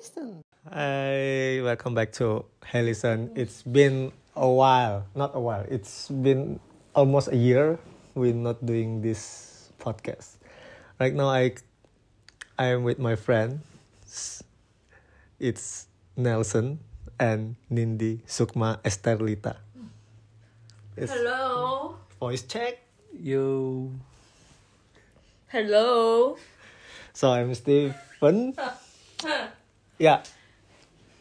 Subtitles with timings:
[0.00, 0.40] listen.
[0.72, 3.36] Hi, welcome back to Hey Listen.
[3.36, 5.68] It's been a while, not a while.
[5.68, 6.56] It's been
[6.96, 7.76] almost a year
[8.16, 10.40] we're not doing this podcast.
[10.96, 11.52] Right now, I
[12.56, 14.40] I am with my friends.
[15.36, 15.84] It's
[16.16, 16.80] Nelson
[17.20, 19.60] and Nindi Sukma Esterlita.
[20.96, 22.00] It's Hello.
[22.16, 22.80] voice check.
[23.12, 23.92] Yo.
[25.52, 26.40] Hello.
[27.12, 28.56] So I'm Stephen.
[30.00, 30.24] yeah.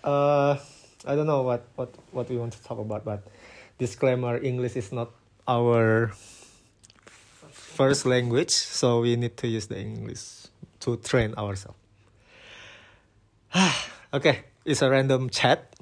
[0.03, 0.55] Uh,
[1.05, 3.27] I don't know what, what, what we want to talk about, but
[3.77, 5.11] disclaimer English is not
[5.47, 6.11] our
[7.51, 10.47] first language, so we need to use the English
[10.79, 11.77] to train ourselves.
[14.13, 15.75] okay, it's a random chat,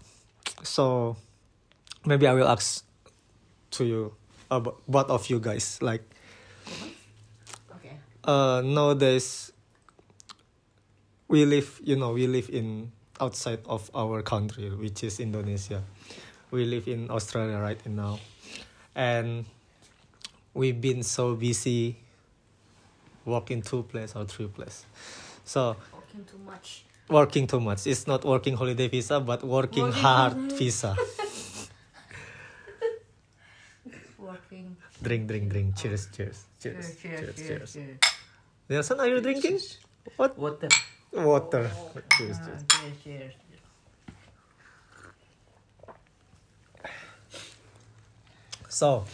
[0.63, 1.15] so
[2.05, 2.83] maybe I will ask
[3.71, 4.13] to you,
[4.49, 6.01] about both of you guys, like
[7.75, 7.99] Okay.
[8.23, 9.51] uh nowadays
[11.27, 15.81] we live you know we live in outside of our country which is indonesia
[16.51, 18.19] we live in australia right now
[18.95, 19.45] and
[20.53, 21.97] we've been so busy
[23.25, 24.85] working two place or three place
[25.45, 26.83] so Talking too much.
[27.09, 30.55] working too much it's not working holiday visa but working Working hard holiday.
[30.57, 30.95] visa
[34.17, 34.75] Working.
[35.01, 37.99] drink drink drink cheers cheers Cheers, cheers cheers, cheers, cheers.
[38.69, 39.59] nelson are you drinking
[40.17, 40.67] what Water.
[41.13, 41.69] Water
[42.17, 43.33] cheers Ah, cheers cheers, cheers.
[48.69, 49.05] So,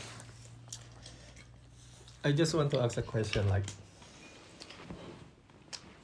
[2.23, 3.63] I just want to ask a question like,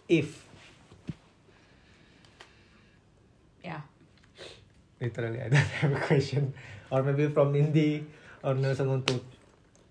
[0.08, 0.46] if
[3.64, 3.82] Yeah.
[5.02, 6.54] literally I don't have a question,
[6.92, 8.04] or maybe from Nindi
[8.44, 9.20] or Nelson want to,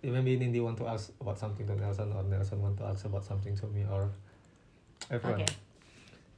[0.03, 3.25] maybe Nindi want to ask about something to Nelson, or Nelson want to ask about
[3.25, 4.11] something to me, or
[5.11, 5.43] everyone.
[5.43, 5.53] Okay.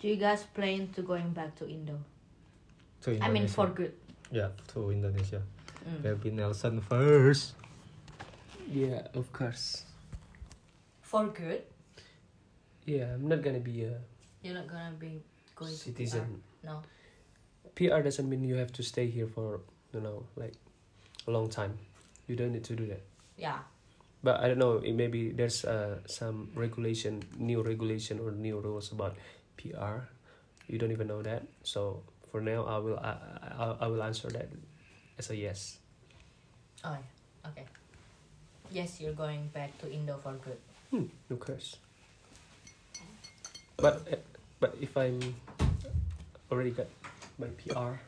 [0.00, 2.00] Do you guys plan to going back to Indo?
[3.04, 3.28] To Indonesia.
[3.28, 3.92] I mean, for good.
[4.32, 5.42] yeah, to Indonesia.
[5.84, 6.05] Mm.
[6.05, 7.52] Maybe Nelson first.
[8.64, 9.84] Yeah, of course.
[11.05, 11.62] For good.
[12.89, 14.00] Yeah, I'm not gonna be a
[14.40, 15.20] You're not gonna be
[15.55, 16.40] going citizen.
[16.64, 16.72] to PR.
[16.72, 16.74] No.
[17.77, 19.60] PR doesn't mean you have to stay here for
[19.92, 20.56] you know like
[21.28, 21.77] a long time.
[22.27, 23.05] You don't need to do that.
[23.36, 23.58] Yeah.
[24.22, 24.80] But I don't know.
[24.80, 29.16] It maybe there's uh, some regulation, new regulation or new rules about
[29.60, 30.08] PR.
[30.66, 31.44] You don't even know that.
[31.62, 32.00] So
[32.32, 33.12] for now, I will I,
[33.58, 34.48] I, I will answer that
[35.20, 35.76] as a yes.
[36.80, 37.50] Oh yeah.
[37.52, 37.66] Okay.
[38.72, 40.56] Yes, you're going back to Indo for good.
[40.88, 41.76] Hmm, of course.
[43.76, 44.22] But uh,
[44.60, 45.20] but if I'm
[46.50, 46.88] already got
[47.38, 48.00] my PR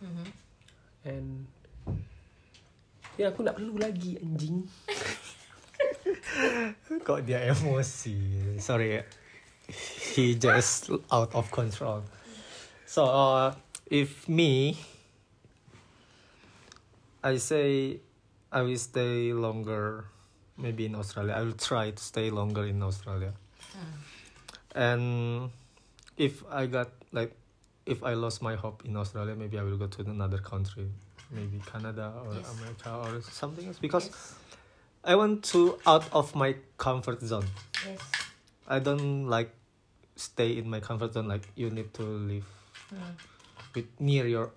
[0.00, 0.28] Mm-hmm.
[1.04, 1.44] and
[3.20, 4.64] ya aku nak perlu lagi anjing.
[7.04, 8.16] Kok dia emosi?
[8.56, 8.96] Sorry,
[10.10, 12.02] he just out of control.
[12.86, 13.54] So, uh,
[13.86, 14.76] if me,
[17.22, 18.00] I say
[18.50, 20.04] I will stay longer,
[20.58, 21.34] maybe in Australia.
[21.34, 23.32] I will try to stay longer in Australia.
[23.72, 23.94] Mm.
[24.74, 25.50] And
[26.16, 27.32] if I got like,
[27.86, 30.88] if I lost my hope in Australia, maybe I will go to another country,
[31.30, 32.50] maybe Canada or Yes.
[32.58, 34.06] America or something else because.
[34.06, 34.34] Yes.
[35.02, 37.46] I want to out of my comfort zone.
[37.86, 37.98] Yes.
[38.68, 39.50] I don't like
[40.20, 41.28] stay in my comfort zone.
[41.28, 42.44] Like you need to live
[42.90, 43.14] Mm.
[43.74, 44.50] with near your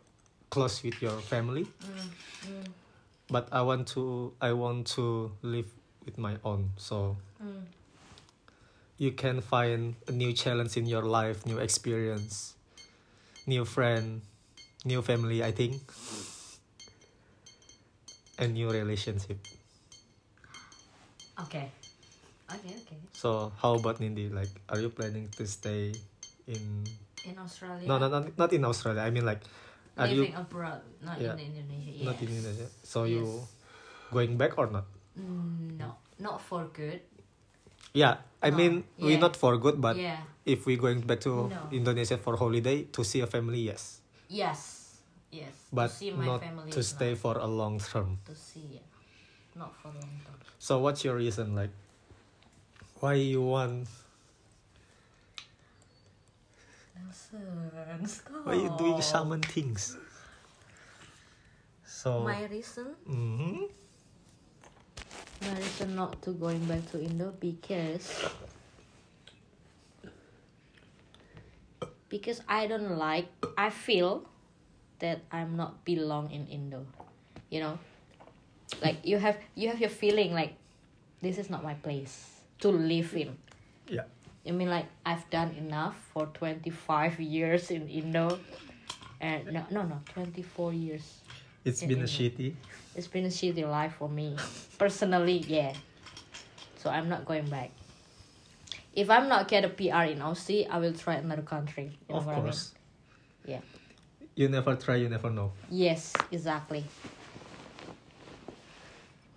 [0.49, 1.65] close with your family.
[1.85, 2.09] Mm.
[2.49, 2.67] Mm.
[3.29, 5.69] But I want to I want to live
[6.05, 6.71] with my own.
[6.77, 7.65] So Mm.
[8.97, 12.55] you can find a new challenge in your life, new experience,
[13.45, 14.21] new friend,
[14.85, 15.43] new family.
[15.43, 15.77] I think,
[18.39, 19.37] and new relationship.
[21.39, 21.69] Okay.
[22.53, 22.73] Okay.
[22.85, 22.99] Okay.
[23.13, 24.29] So how about Nindi?
[24.33, 25.93] Like, are you planning to stay
[26.47, 26.83] in
[27.23, 27.87] In Australia.
[27.87, 28.99] No, no, not, not in Australia.
[28.99, 29.39] I mean like,
[29.95, 31.39] are you Living abroad, not Yeah.
[31.39, 31.91] in Indonesia.
[31.95, 32.03] Yes.
[32.03, 32.69] not in Indonesia?
[32.83, 33.47] So you
[34.11, 34.83] going back or not?
[35.15, 36.99] Mm, no, not for good.
[37.95, 39.23] Yeah, I No, mean we yeah.
[39.23, 40.19] not for good, but yeah.
[40.43, 41.71] if we going back to No.
[41.71, 44.99] Indonesia for holiday to see a family, yes, Yes.
[45.31, 45.53] Yes.
[45.71, 48.19] but to see my not family to stay not for a long term.
[48.27, 48.81] to see.
[48.81, 48.87] Yeah.
[49.55, 50.37] Not for long term.
[50.59, 51.55] So what's your reason?
[51.55, 51.71] Like,
[53.03, 53.83] why you want?
[58.47, 59.99] Why you doing shaman things?
[61.83, 62.23] So.
[62.23, 63.67] My reason, mm-hmm.
[65.43, 68.23] my reason not to going back to Indo because
[72.07, 73.27] because I don't like.
[73.57, 74.23] I feel
[75.03, 76.87] that I'm not belong in Indo.
[77.51, 77.79] You know,
[78.79, 80.55] like you have you have your feeling like
[81.19, 83.35] this is not my place to live in.
[83.87, 84.07] Yeah.
[84.47, 88.39] I mean, like I've done enough for twenty five years in Indo,
[89.19, 91.19] and no, no, no, twenty four years.
[91.65, 92.55] It's been a shitty.
[92.95, 94.35] It's been a shitty life for me,
[94.77, 95.43] personally.
[95.47, 95.73] Yeah,
[96.79, 97.71] so I'm not going back.
[98.95, 101.91] If I'm not get a PR in Aussie, I will try another country.
[102.07, 102.43] You know Of what I mean?
[102.45, 102.73] course.
[103.45, 103.61] Yeah.
[104.35, 105.51] You never try, you never know.
[105.69, 106.83] Yes, exactly.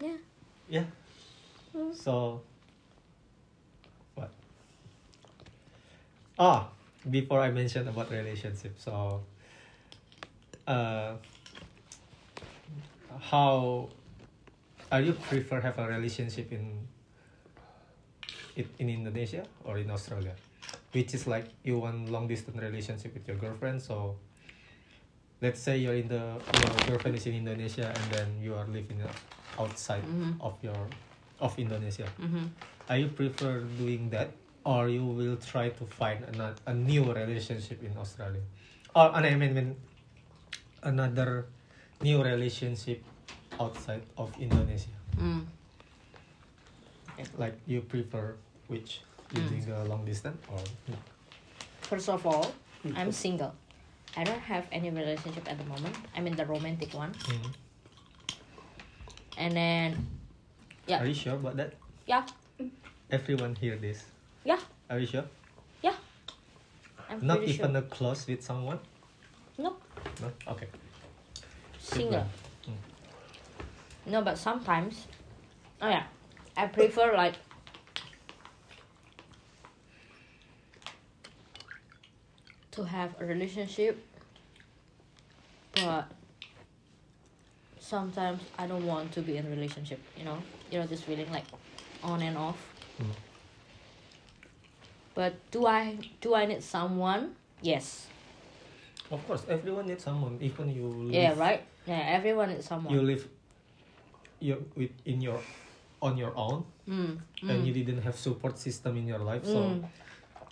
[0.01, 0.17] Yeah.
[0.69, 0.85] Yeah.
[1.75, 1.95] Mm.
[1.95, 2.43] So,
[6.39, 6.69] Ah,
[7.09, 9.23] before I mention about relationship, so,
[10.67, 11.15] uh,
[13.21, 13.89] how
[14.93, 16.87] are you prefer have a relationship in
[18.55, 20.35] it in Indonesia or in Australia?
[20.93, 24.17] Which is like you want long distance relationship with your girlfriend, so
[25.41, 29.01] let's say you're in the your girlfriend is in Indonesia and then you are living
[29.57, 30.37] outside Mhm.
[30.41, 30.77] of your
[31.41, 32.09] of Indonesia.
[32.21, 32.45] Mm-hmm.
[32.89, 34.33] Are you prefer doing that
[34.67, 38.43] or you will try to find another a new relationship in Australia?
[38.99, 39.77] Or I mean, I mean
[40.83, 41.47] another
[42.03, 43.01] new relationship
[43.63, 44.91] outside of Indonesia.
[45.15, 45.47] Mm.
[47.39, 48.35] Like you prefer
[48.67, 49.01] which
[49.33, 49.49] you Mm.
[49.49, 50.61] doing long distance or
[51.87, 52.51] First of all,
[52.99, 53.55] I'm single.
[54.19, 55.95] I don't have any relationship at the moment.
[56.11, 57.15] I mean the romantic one.
[57.15, 57.51] Mhm.
[59.39, 59.91] And then
[60.87, 61.03] Yeah.
[61.03, 61.75] Are you sure about that?
[62.07, 62.23] yeah,
[63.11, 64.07] Everyone hear this.
[64.47, 65.25] Yeah, Are you sure?
[65.83, 65.95] Yeah.
[67.11, 67.79] I'm Not pretty even sure.
[67.79, 68.79] a close with someone?
[69.59, 69.77] No,
[70.21, 70.31] No?
[70.53, 70.69] Okay.
[71.81, 72.27] single.
[72.67, 72.73] Mm.
[74.07, 75.07] No, but sometimes,
[75.83, 76.05] oh yeah,
[76.57, 77.35] I prefer like
[82.73, 83.99] to have a relationship,
[85.75, 86.07] but
[87.81, 90.01] sometimes I don't want to be in a relationship.
[90.17, 90.39] You know,
[90.71, 91.45] you know this feeling like
[92.05, 92.59] on and off.
[93.03, 93.07] Mm.
[95.17, 97.35] But do I do I need someone?
[97.65, 98.07] Yes.
[99.11, 100.37] Of course, everyone needs someone.
[100.45, 101.35] Even you live, Yeah.
[101.35, 101.65] Right.
[101.89, 102.05] Yeah.
[102.21, 102.93] Everyone needs someone.
[102.93, 103.25] you live
[104.41, 105.41] you with in your
[106.03, 109.57] on your own mm, and mm, you didn't have support system in your life so
[109.65, 109.85] mm.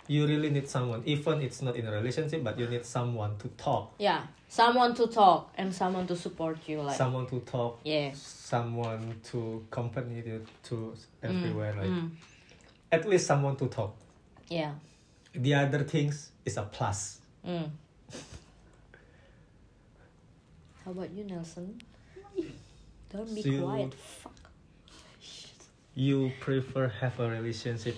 [0.07, 3.47] you really need someone even it's not in a relationship but you need someone to
[3.49, 6.81] talk Yeah, someone to talk and someone to support you.
[6.81, 12.09] Like someone to talk yeah, someone to accompany you to everywhere like mm,
[12.91, 13.95] at least someone to talk
[14.49, 14.73] yeah,
[15.33, 17.69] the other things is a plus mm.
[20.85, 21.81] How about you, Nelson?
[23.11, 23.93] Don't be So quiet.
[23.93, 24.33] Fuck.
[25.95, 27.95] you prefer have a relationship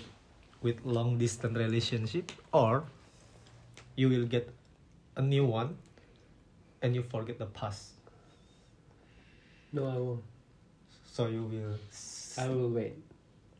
[0.62, 2.84] with long distance relationship or
[3.96, 4.48] you will get
[5.16, 5.76] a new one
[6.82, 7.92] and you forget the past
[9.72, 10.22] No, I won't.
[11.12, 11.76] so you will
[12.38, 12.94] I will wait.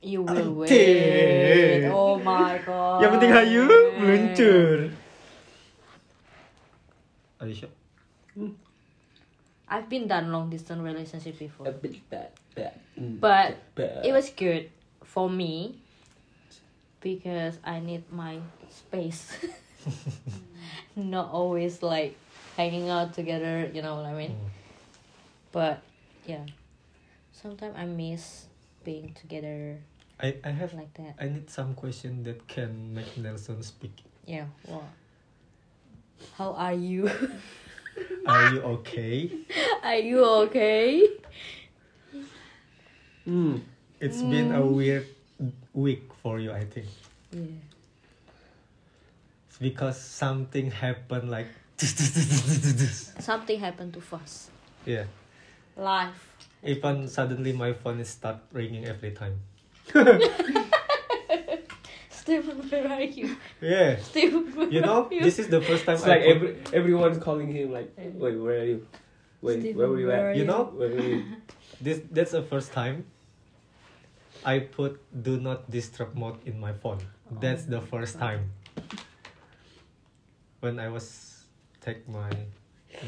[0.00, 1.82] You will Anjir.
[1.82, 1.90] wait.
[1.90, 2.98] Oh my god.
[3.02, 3.66] yang penting hayu
[3.98, 4.94] meluncur
[7.42, 7.70] are you sure
[9.68, 12.80] I've been done long distance relationship before, A bit bad, bad.
[12.96, 14.00] Mm, but bad.
[14.00, 14.72] it was good
[15.04, 15.76] for me
[17.04, 18.40] because I need my
[18.72, 19.28] space.
[20.96, 22.16] Not always like
[22.56, 24.40] hanging out together, you know what I mean?
[24.40, 24.48] Mm.
[25.52, 25.84] But
[26.24, 26.48] yeah,
[27.36, 28.47] sometimes I miss
[28.88, 29.76] being together
[30.18, 31.14] I, I have like that.
[31.20, 33.92] I need some question that can make Nelson speak
[34.24, 34.88] Yeah, what?
[36.38, 37.10] How are you?
[38.26, 39.30] are you okay
[39.84, 41.06] are you okay?
[43.28, 43.60] Mm.
[44.00, 45.04] it's been a weird
[45.74, 46.86] week for you I think
[47.30, 47.60] Yeah.
[49.48, 51.48] it's because something happened like
[53.20, 54.48] Something happened to us.
[54.86, 55.04] yeah
[55.76, 56.27] Life.
[56.64, 59.40] Even suddenly my phone is start ringing every time
[62.10, 63.36] Stephen, where are you?
[63.60, 65.20] yeah Stephen, where you know are you?
[65.22, 68.36] this is the first time It's I like put- every everyone's calling him like, wait,
[68.36, 68.86] where are you?
[69.40, 70.36] Wait, Stephen, where were you where are at?
[70.36, 71.24] you know Where were you?
[71.80, 73.06] this that's the first time
[74.44, 76.98] I put do not disturb mode in my phone.
[77.40, 78.50] That's the first time.
[80.60, 81.44] When I was
[81.80, 82.30] take my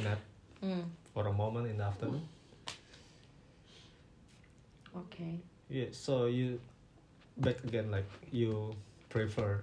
[0.03, 0.19] nap
[0.61, 2.21] Mm, for a moment in the afternoon.
[5.21, 5.39] Okay.
[5.69, 6.61] Yeah, so you
[7.37, 8.75] back again like you
[9.09, 9.61] prefer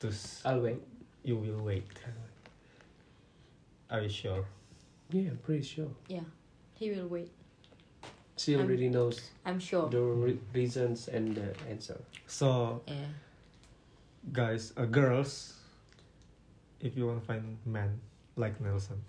[0.00, 0.80] to s- I'll wait.
[1.24, 1.86] you will wait.
[3.90, 4.44] Are you sure?
[5.10, 5.88] Yeah, I'm pretty sure.
[6.08, 6.24] Yeah,
[6.74, 7.30] he will wait.
[8.36, 9.88] She I'm- already knows I'm sure.
[9.88, 12.00] the re- reasons and the answer.
[12.26, 13.06] So Yeah.
[14.32, 15.54] guys, uh, girls,
[16.80, 18.00] if you want to find men
[18.36, 19.04] like Nelson,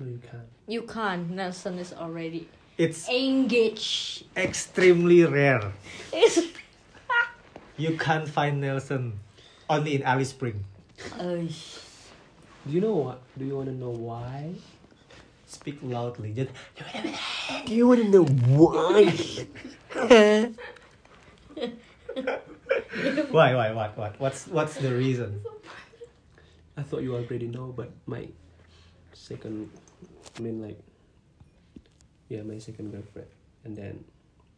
[0.00, 0.48] No, you can't.
[0.66, 1.30] You can't.
[1.30, 2.48] Nelson is already
[2.82, 4.26] it's engaged.
[4.36, 5.72] extremely rare.
[6.12, 6.50] It's
[7.78, 9.20] you can't find Nelson
[9.70, 10.64] only in Alice Spring.
[11.18, 11.46] Ơi.
[12.66, 13.22] Do you know what?
[13.38, 14.54] Do you want to know why?
[15.46, 16.32] Speak loudly.
[16.32, 16.50] Just
[17.66, 19.10] Do you want to know why?
[23.30, 25.40] why, why, what, what, what's, what's the reason?
[26.76, 28.28] I thought you already know, but my
[29.12, 29.70] second,
[30.38, 30.78] I mean like,
[32.32, 33.28] yeah, my second girlfriend,
[33.64, 33.94] and then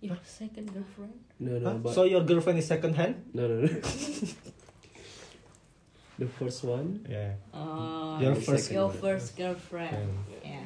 [0.00, 1.14] Your second girlfriend?
[1.40, 1.78] no, no, Huh?
[1.82, 3.14] but So your girlfriend is second hand?
[3.34, 3.68] no, no, no.
[6.18, 7.34] the first one, Yeah.
[7.52, 9.96] Oh, Your your first- your first girlfriend.
[9.96, 10.14] And
[10.44, 10.64] Yeah.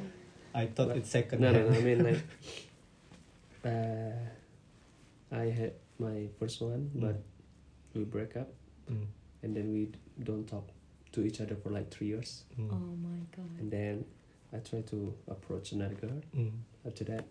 [0.54, 1.70] I thought But- it's second no, no, hand.
[1.72, 1.78] no.
[1.78, 2.22] I mean like,
[3.64, 4.12] uh,
[5.32, 7.00] I had my first one, Mm.
[7.00, 7.16] but
[7.94, 8.48] we break up,
[8.90, 9.06] Mm,
[9.42, 9.88] and then we
[10.24, 10.66] don't talk
[11.12, 13.50] to each other for like three years, mm, Oh my god.
[13.60, 14.04] and then
[14.52, 16.20] I try to approach another girl.
[16.88, 17.24] After that,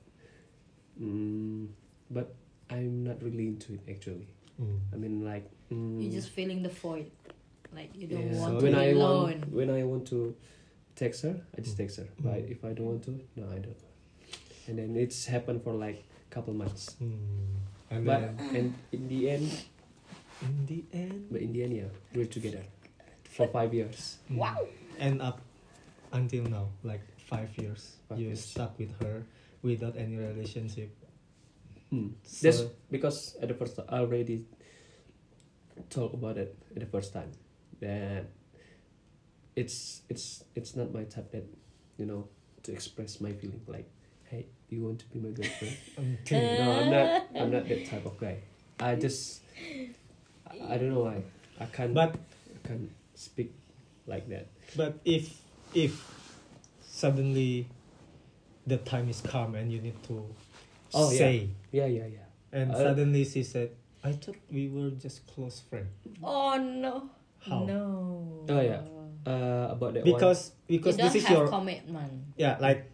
[1.01, 1.67] mm,
[2.11, 2.33] but
[2.69, 4.27] I'm not really into it actually.
[4.61, 4.77] mm.
[4.93, 7.09] I mean like, mm, You're just feeling the void.
[7.73, 8.39] Like you don't yeah.
[8.39, 9.23] want So to when be I alone.
[9.23, 10.35] want when I want to
[10.95, 12.07] text her, I just text her.
[12.19, 12.51] But Mm.
[12.51, 13.77] if I don't want to, no, I don't.
[14.67, 16.95] And then it's happened for like a couple months.
[17.01, 17.17] Mm.
[17.89, 19.49] And But then and in the end,
[20.41, 22.63] in the end, but in the end, yeah, we're together
[23.23, 24.17] for five years.
[24.31, 24.67] mm, Wow.
[24.99, 25.39] end up
[26.11, 28.43] until now, like five years, Five you years.
[28.43, 29.23] stuck with her
[29.61, 30.95] without any relationship.
[31.89, 32.09] Hmm.
[32.23, 32.61] So, That's
[32.91, 34.45] because at the first I already
[35.89, 37.31] talked about it at the first time.
[37.79, 38.25] That
[39.55, 41.45] it's it's it's not my type that
[41.97, 42.27] you know
[42.63, 43.89] to express my feeling like
[44.29, 45.77] hey do you want to be my girlfriend?
[45.97, 48.37] Until no i'm not i'm not that type of guy.
[48.79, 49.41] I just
[50.45, 51.23] i, I don't know why.
[51.59, 52.15] I can't but
[52.53, 53.53] I can't speak
[54.05, 54.47] like that.
[54.75, 55.41] but if
[55.73, 55.97] if
[56.85, 57.67] suddenly
[58.67, 60.19] the time is come and you need to
[60.93, 63.71] Oh, say yeah yeah yeah and Uh, suddenly she said
[64.03, 65.91] i thought we were just close friends
[66.23, 67.09] Oh no.
[67.43, 67.63] How?
[67.63, 67.83] No.
[68.51, 68.83] Oh, yeah.
[69.27, 72.23] uh about that one because because you this is have your commitment.
[72.39, 72.87] yeah like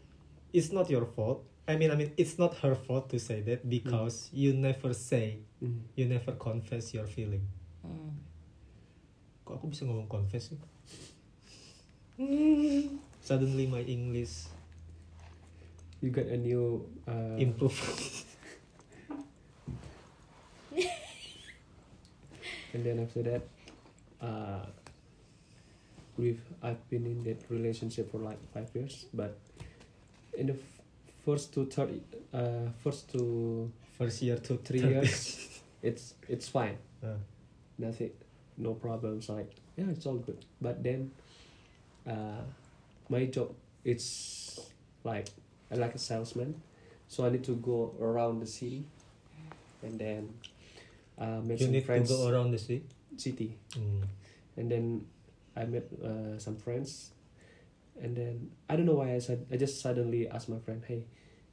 [0.53, 3.65] it's not your fault i mean i mean it's not her fault to say that
[3.70, 5.80] because you never say Mm.
[5.96, 7.46] you never confess your feeling
[7.86, 8.13] Mm.
[9.48, 10.60] kok aku bisa ngomong confess sih
[13.22, 14.48] suddenly my english
[16.03, 17.79] you got a new uh improve
[22.74, 23.41] and then after that
[24.22, 24.65] uh
[26.17, 29.38] we've i've been in that relationship for like five years but
[30.38, 30.60] in the f-
[31.25, 32.01] first two third
[32.33, 35.62] uh first two first year to three years.
[35.81, 36.77] it's it's fine.
[37.03, 37.19] Uh,
[37.77, 38.12] nothing
[38.57, 40.39] no problems like yeah it's all good.
[40.62, 41.12] But then
[42.07, 42.39] uh
[43.10, 43.51] my job
[43.83, 44.72] it's
[45.03, 45.27] like
[45.74, 46.53] i like a salesman
[47.08, 48.86] so i need to go around the city
[49.82, 50.30] and then
[51.20, 52.84] uh make you some need friends to go around the city
[53.18, 54.06] city Mm.
[54.58, 54.86] and then
[55.56, 57.12] I met uh, some friends,
[58.01, 61.06] and then I don't know why I said I just suddenly asked my friend, "Hey,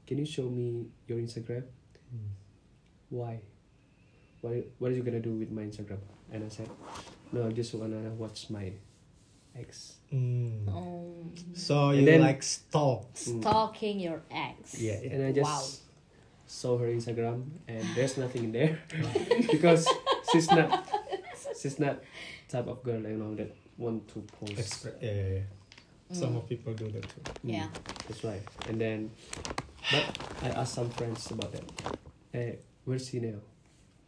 [0.08, 1.68] can you show me your Instagram?
[2.08, 2.32] Mm.
[3.12, 3.40] Why?
[4.40, 6.00] What What are you gonna do with my Instagram?"
[6.32, 6.72] And I said,
[7.30, 8.72] "No, I just wanna watch my
[9.56, 10.68] ex." Mm.
[10.68, 11.14] Oh.
[11.54, 13.40] so you then- like stalk Mm.
[13.40, 14.78] Stalking your ex.
[14.80, 15.64] Yeah, and I just Wow.
[16.46, 18.78] saw her Instagram, and there's nothing in there
[19.50, 19.86] because
[20.32, 20.88] she's not
[21.60, 22.00] she's not
[22.48, 24.54] type of girl you know that want to post.
[24.56, 25.42] Expre- yeah, yeah, yeah.
[26.12, 26.36] some Mm.
[26.38, 27.68] of people do that too Mm, Yeah.
[28.08, 28.42] That's right.
[28.68, 29.10] And then,
[29.92, 30.04] but
[30.42, 31.64] I asked some friends about that.
[32.32, 33.38] Hey, where's she now?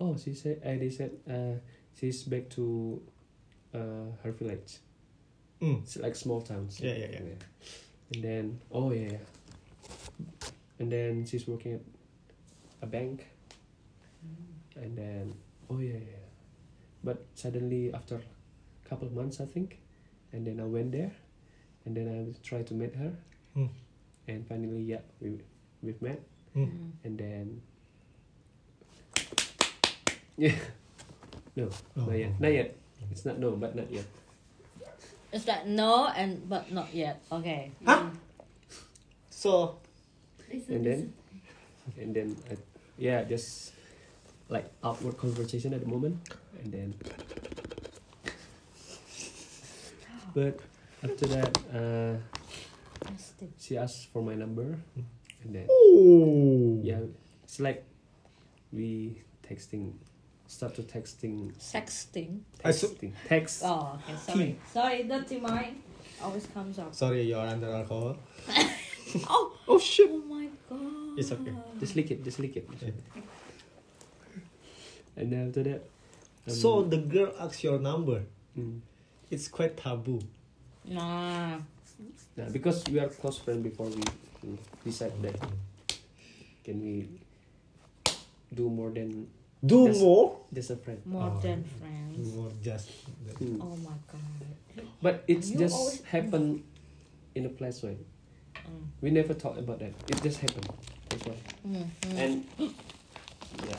[0.01, 0.59] Oh, she said.
[0.65, 1.13] Uh, they said.
[1.31, 1.61] Uh,
[1.95, 3.01] she's back to,
[3.73, 4.79] uh, her village.
[5.63, 5.83] Mm.
[5.83, 6.81] It's like small towns.
[6.81, 7.39] Yeah, yeah, yeah.
[8.15, 9.25] And then, oh yeah, yeah.
[10.81, 11.81] And then she's working at
[12.83, 13.27] a bank.
[14.75, 15.35] And then,
[15.71, 15.99] oh yeah, yeah.
[16.19, 16.27] yeah.
[17.05, 19.79] But suddenly after a couple of months, I think,
[20.33, 21.13] and then I went there,
[21.85, 23.13] and then I tried to meet her,
[23.57, 23.69] Mm.
[24.29, 25.39] and finally, yeah, we
[25.83, 26.21] we've met,
[26.57, 26.67] Mm.
[26.71, 26.91] Mm.
[27.05, 27.47] and then,
[30.37, 30.55] yeah,
[31.57, 32.07] no, Oh.
[32.07, 32.77] not yet, not yet.
[33.11, 34.05] It's not no, but not yet.
[35.33, 37.25] It's like no and but not yet.
[37.33, 37.73] Okay.
[37.85, 38.13] Huh?
[39.31, 39.81] so
[40.69, 41.13] and then?
[41.99, 42.57] and then I,
[42.99, 43.73] yeah just
[44.49, 46.21] like outward conversation at the moment.
[46.63, 46.95] And then
[50.37, 50.61] but
[51.03, 52.21] after that uh
[53.59, 54.77] she asked for my number.
[55.43, 57.01] And then oh yeah
[57.43, 57.85] it's like
[58.71, 59.97] we texting
[60.53, 62.41] start to texting Sexting.
[62.65, 64.17] I texting text Oh, okay.
[64.27, 64.59] Sorry.
[64.73, 65.81] Sorry, dirty mind
[66.23, 66.95] always comes up.
[66.95, 68.17] sorry you're under alcohol
[69.29, 71.19] Oh, oh shit oh my god.
[71.19, 71.53] It's okay.
[71.81, 72.91] just lick it just lick it Yeah.
[75.17, 75.83] and then after that
[76.47, 78.23] so the girl asks your number.
[78.59, 78.81] Mm.
[79.31, 80.19] It's quite taboo.
[80.85, 81.59] Nah.
[82.37, 84.03] Yeah, because we are close friends before we
[84.85, 85.37] decide that
[86.65, 87.07] can we
[88.53, 89.29] do more than
[89.65, 90.01] Do Yes.
[90.01, 90.39] more.
[90.53, 91.01] just a friend.
[91.07, 91.41] More Oh.
[91.41, 92.35] than friends.
[92.35, 92.91] More just.
[93.27, 93.39] that.
[93.39, 93.59] Mm.
[93.63, 94.87] Oh my god.
[95.01, 96.65] But it's You just always- happen
[97.35, 97.97] in a flash way.
[98.55, 98.87] Mm.
[99.01, 99.93] We never talked about that.
[100.11, 100.69] It just happened.
[101.09, 101.37] That's why.
[101.67, 102.19] Mm, mm.
[102.19, 102.45] And
[103.69, 103.77] yeah,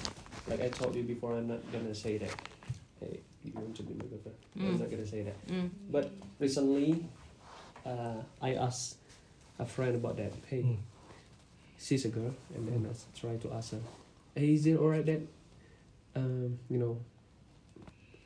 [0.47, 2.31] like I told you before, I'm not gonna say that.
[2.99, 4.37] Hey, you want to be my girlfriend?
[4.55, 4.79] I'm Mm.
[4.79, 5.47] not gonna say that.
[5.47, 5.69] Mm.
[5.91, 7.05] But recently,
[7.85, 8.97] uh, I asked
[9.59, 10.31] a friend about that.
[10.47, 10.77] Hey, Mm.
[11.77, 13.81] she's a girl, and then I try to ask her,
[14.35, 15.21] hey, is it alright that,
[16.15, 16.99] um, you know,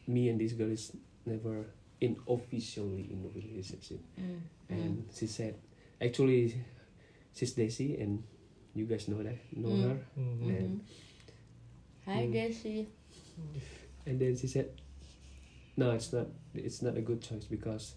[0.07, 0.91] me and this girl is
[1.25, 1.65] never
[2.01, 3.99] in officially in a relationship?
[4.19, 4.39] Mm.
[4.69, 5.55] And she said,
[6.01, 6.55] actually,
[7.35, 8.23] she's Daisy, and
[8.75, 9.83] you guys know that, know Mm.
[9.83, 9.97] her.
[10.17, 10.39] Mhm.
[10.39, 10.57] Mhm.
[10.57, 10.81] And-
[12.05, 12.31] Hi, Mm.
[12.33, 12.87] Daisy.
[14.05, 14.71] And then she said,
[15.75, 16.27] "No, it's not.
[16.55, 17.95] It's not a good choice because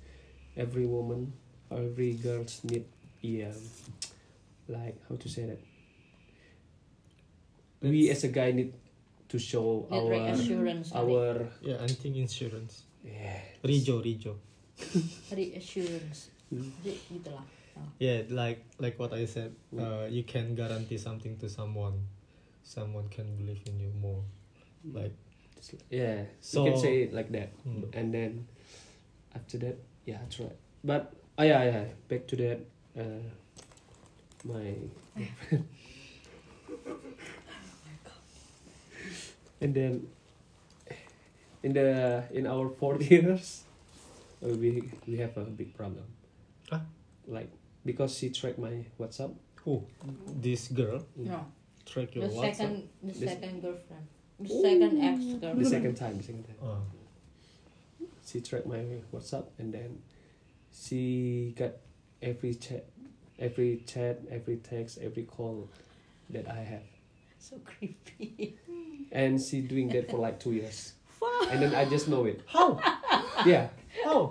[0.57, 1.33] every woman,
[1.71, 2.85] every girls need,
[3.23, 3.55] yeah,
[4.69, 5.61] like how to say that.
[7.81, 8.75] We as a guy need
[9.31, 10.91] to show Need our reassurance.
[10.93, 12.83] our Yeah, I think insurance.
[13.07, 13.41] yeah.
[13.63, 14.35] Rijo, Rijo.
[15.39, 16.35] reassurance.
[16.51, 16.71] Mm.
[16.83, 17.47] Gitu lah.
[18.03, 19.55] Yeah, like like what I said.
[19.73, 19.79] Mm.
[19.81, 22.11] Uh, you can guarantee something to someone.
[22.67, 24.21] Someone can believe in you more.
[24.85, 25.15] Like
[25.89, 26.27] yeah.
[26.43, 27.89] So- you can say it like that, Mm.
[27.95, 28.31] and then
[29.37, 29.77] after that,
[30.09, 31.85] yeah, that's right But oh yeah, yeah.
[32.11, 32.59] Back to that.
[32.99, 33.23] Uh,
[34.43, 34.75] my
[39.61, 40.07] and then
[41.63, 43.65] in the in our fourth years
[44.41, 46.05] we we have a big problem
[46.71, 46.81] Huh?
[47.27, 47.51] like
[47.85, 49.85] because she tracked my whatsapp who?
[50.41, 51.45] This girl No,
[51.85, 52.55] track the WhatsApp.
[52.57, 54.07] second, the This- second girlfriend,
[54.41, 55.61] the second ex girlfriend.
[55.61, 56.81] the second time the second time Oh.
[58.27, 58.81] she tracked my
[59.13, 60.01] whatsapp and then
[60.73, 61.73] she got
[62.23, 62.87] every chat
[63.39, 65.69] every chat every text every call
[66.31, 66.87] that i have
[67.39, 68.57] So creepy.
[69.13, 70.95] and she doing that for like two years.
[71.51, 72.41] And then i just know it.
[72.47, 72.79] How?
[73.47, 73.69] yeah.
[74.05, 74.31] How?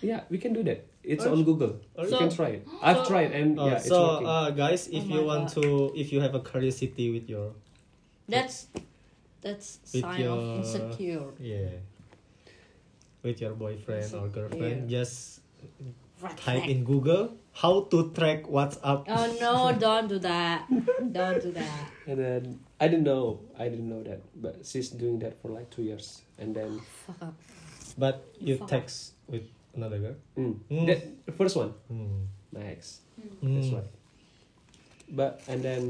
[0.00, 0.86] yeah we can do that.
[1.02, 1.80] It's Are on google.
[1.96, 2.66] are you you- can try it.
[2.82, 4.26] I've So- tried and Oh, yeah it's so working.
[4.28, 5.62] uh, guys, if Oh you want God.
[5.62, 7.52] to, if you have a curiosity with your,
[8.28, 8.68] That's
[9.40, 11.26] that's With sign your- of insecure.
[11.40, 11.80] yeah,
[13.22, 15.94] with your boyfriend or girlfriend, just Red
[16.36, 19.04] type in Google how to track WhatsApp.
[19.10, 19.72] Oh no!
[19.78, 20.66] Don't do that.
[21.12, 21.84] Don't do that.
[22.06, 22.42] and then
[22.80, 26.22] i didn't know i didn't know that but she's doing that for like two years
[26.40, 27.34] and then Fuck up.
[28.00, 28.68] But you Fuck.
[28.72, 29.44] text with
[29.76, 30.16] another girl.
[30.34, 30.86] mm, Mm.
[30.88, 32.24] that the first one Hmm.
[32.56, 33.04] my ex
[33.44, 33.76] that's Hmm.
[33.78, 33.84] why
[35.12, 35.82] but and then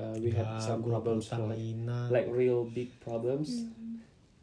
[0.00, 3.68] uh, we had some problems putang like, like real big problems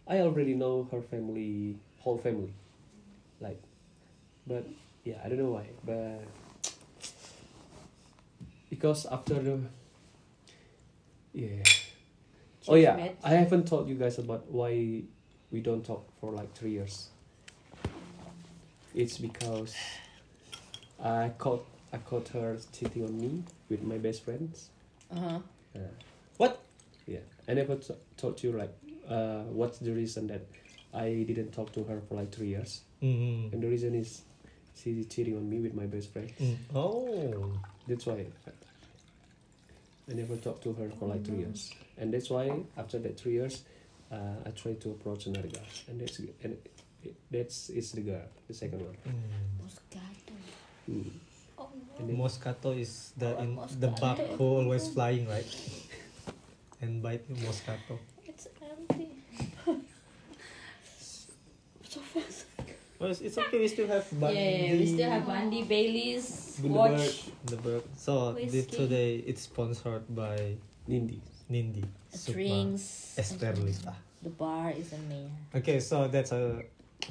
[0.07, 2.53] i already know her family whole family
[3.41, 3.57] like
[4.47, 4.65] but
[5.03, 5.67] yeah i don't know why.
[5.85, 6.23] But
[8.69, 9.59] because after the
[11.33, 11.63] yeah.
[12.67, 15.03] Oh yeah i haven't told you guys about why
[15.51, 17.09] we don't talk for like three years.
[18.95, 19.75] It's because
[21.03, 24.69] i caught i caught her cheating on me with my best friends.
[25.11, 25.39] Uh huh.
[25.75, 25.79] uh,
[26.37, 26.59] What?
[27.05, 28.73] Yeah, I never t- told you like
[29.07, 30.41] uh, what's the reason that
[30.93, 33.53] I didn't talk to her for like three years, Mm.
[33.53, 34.23] and the reason is
[34.81, 36.31] she's cheating on me with my best friend.
[36.39, 36.57] Mm.
[36.75, 37.51] Oh.
[37.87, 38.25] That's why
[40.09, 43.33] I never talked to her for like three years, and that's why after that three
[43.33, 43.63] years,
[44.11, 46.57] uh, I tried to approach another girl, and that's and
[47.31, 48.95] that's is the girl, the second one.
[49.07, 49.13] Mm.
[49.63, 50.33] Moscato.
[50.89, 51.11] Mm.
[51.57, 52.05] Oh no.
[52.05, 55.47] And Moscato is the in, the bug who always flying right,
[56.81, 57.99] and bite you Moscato.
[58.25, 59.23] It's empty.
[61.83, 62.45] so fast.
[62.99, 63.59] Well, it's, it's okay.
[63.59, 64.39] We still have Bundy.
[64.39, 66.69] Yeah, we still have Bundy Bailey's Bundaberg.
[66.69, 67.29] watch.
[67.45, 67.83] the bird.
[67.95, 70.55] So this today it's sponsored by
[70.89, 71.19] Nindi.
[71.51, 71.85] Nindi.
[72.13, 73.15] Sukma Drinks.
[73.17, 73.93] Esterlita.
[74.23, 75.29] The bar is a man.
[75.55, 76.63] Okay, so that's a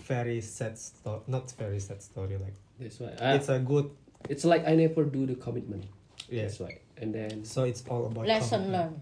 [0.02, 1.20] very sad story.
[1.28, 2.36] Not very sad story.
[2.36, 3.14] Like That's why.
[3.20, 3.88] I, it's a good.
[4.28, 5.84] it's like I never do the commitment.
[6.28, 6.42] Yeah.
[6.42, 6.78] That's why.
[6.98, 8.98] And then So it's all about Lesson commitment.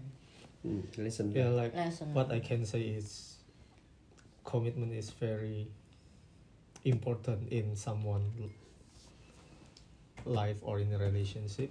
[0.63, 0.85] learned.
[0.95, 1.31] mm, listen.
[1.31, 2.13] Yeah, like Lesson.
[2.13, 3.37] what I can say is
[4.43, 5.67] commitment is very
[6.85, 8.31] important in someone
[10.25, 11.69] life or in a relationship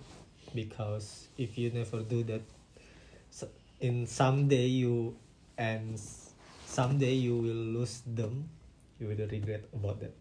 [0.55, 2.43] because if you never do that
[3.33, 3.51] s-
[3.81, 5.17] in someday you
[5.59, 5.99] and
[6.67, 8.49] someday you will lose them
[9.01, 10.15] you will regret about that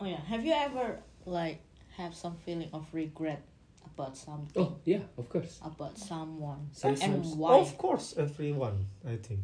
[0.00, 0.20] Oh yeah.
[0.28, 1.60] Have you ever like
[1.96, 3.42] have some feeling of regret
[3.86, 5.58] about something, Oh yeah, of course.
[5.64, 7.58] about someone, Sometimes and why.
[7.58, 8.86] Of course, everyone.
[9.06, 9.40] I think.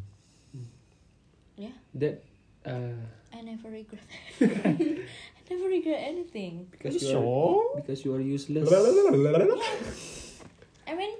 [1.57, 2.23] Yeah, that
[2.65, 2.93] uh,
[3.33, 4.01] I never regret.
[4.41, 6.67] I never regret anything.
[6.71, 7.75] because You you are, sure?
[7.75, 8.71] because you are useless.
[10.87, 11.15] I mean,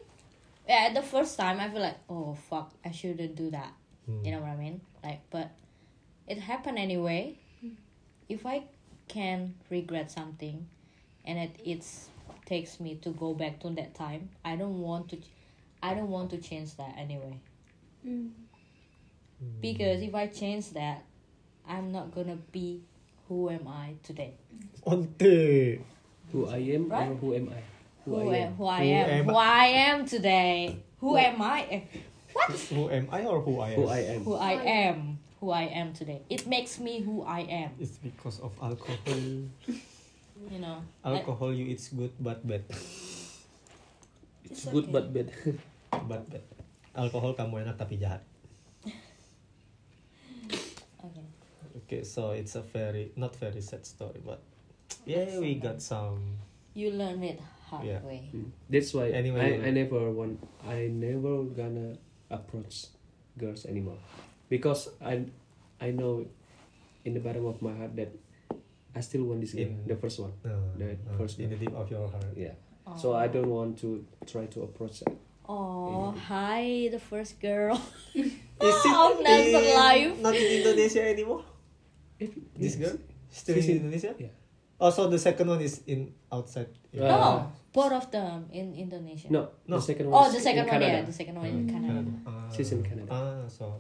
[0.68, 3.74] yeah, the first time I feel like, oh fuck, I shouldn't do that.
[4.06, 4.24] Hmm.
[4.26, 4.82] You know what I mean?
[5.04, 5.52] Like, but
[6.28, 7.38] it happened anyway.
[8.28, 8.64] If I
[9.08, 10.68] can regret something,
[11.26, 12.10] and it it's
[12.46, 15.18] takes me to go back to that time, I don't want to.
[15.84, 17.40] I don't want to change that anyway.
[18.04, 18.28] Hmm.
[19.62, 21.04] Because if I change that,
[21.68, 22.82] I'm not gonna be
[23.28, 24.38] who am I today.
[24.86, 25.82] Onte.
[26.32, 27.10] Who I am Right?
[27.10, 27.62] or who am I?
[28.06, 30.78] Who, I am, who I Who am, am who I am today.
[31.02, 31.60] Who am I?
[31.74, 31.82] Eh,
[32.70, 33.78] Who am I or who I am?
[33.82, 34.22] Who I am.
[34.24, 34.98] Who I am.
[35.42, 36.22] Who I am today.
[36.30, 37.72] It makes me who I am.
[37.82, 39.50] It's because of alcohol.
[40.46, 40.84] You know.
[41.02, 42.62] Like, Alcohol you it's good but bad.
[42.70, 43.42] It's
[44.46, 44.94] It's good okay.
[44.94, 45.28] but bad.
[46.06, 46.44] But bad.
[46.94, 48.22] Alkohol kamu enak tapi jahat.
[51.86, 54.42] Okay, so it's a very not very sad story, but
[55.06, 56.42] yeah, we got some.
[56.74, 58.02] You learn it hard Yeah.
[58.02, 58.30] way.
[58.34, 58.50] Mm.
[58.70, 59.62] That's why Anyway.
[59.62, 61.96] I, I never want I never gonna
[62.30, 62.90] approach
[63.38, 63.98] girls anymore
[64.50, 65.30] because I
[65.80, 66.26] I know
[67.06, 68.10] in the bottom of my heart that
[68.98, 70.34] I still want this girl, In- the first one.
[70.44, 72.34] No, The no, first in the deep of your heart.
[72.36, 72.58] Yeah.
[72.98, 75.14] So I don't want to try to approach her.
[75.50, 77.78] Oh, hi, the first girl.
[78.14, 80.18] Is Oh, that's in, alive.
[80.22, 81.44] not in Indonesia anymore?
[82.20, 82.96] If, This girl
[83.30, 84.14] still She's in in- Indonesia?
[84.18, 84.34] yeah.
[84.80, 86.68] Also, the second one is in outside.
[86.92, 89.28] Uh, no, both of them in Indonesia.
[89.32, 89.80] No, No.
[89.80, 90.16] the second one.
[90.20, 90.98] Oh, is the second in one, Canada.
[91.00, 91.72] yeah, the second one in Hmm.
[91.72, 92.00] Canada.
[92.28, 93.08] Ah, She's in Canada.
[93.12, 93.80] Ah, so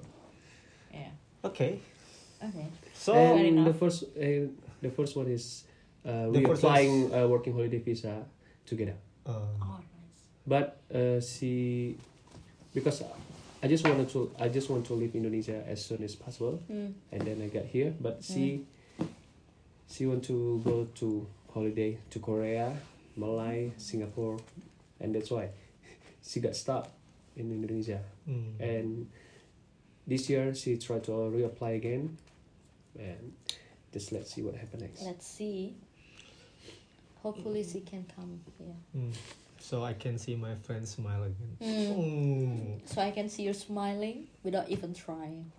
[0.91, 1.12] Yeah.
[1.43, 1.80] okay.
[2.39, 2.67] Okay.
[2.95, 4.48] So Fair and the first, uh,
[4.80, 5.67] the first one is
[6.08, 8.24] uh, we first applying uh, working holiday visa
[8.63, 8.95] together.
[9.28, 10.21] uh, Oh, nice.
[10.48, 11.95] But uh, she,
[12.71, 13.04] because
[13.65, 16.93] I just wanted to, I just want to leave Indonesia as soon as possible, Mm.
[17.12, 17.95] and then I got here.
[17.99, 18.62] But she,
[19.89, 22.78] she want to go to holiday to Korea,
[23.17, 24.38] Malay, Singapore,
[25.01, 25.49] and that's why
[26.21, 26.93] she got stuck
[27.36, 28.01] in Indonesia.
[28.30, 28.54] mm.
[28.62, 29.10] And
[30.06, 32.17] this year she tried to reapply again,
[33.01, 33.34] and
[33.91, 35.01] just let's see what happens next.
[35.01, 35.73] Let's see.
[37.25, 38.78] Hopefully, she can come here.
[39.65, 41.58] So I can see my friend smile again.
[41.60, 42.88] Mm.
[42.88, 45.51] So I can see you smiling without even trying.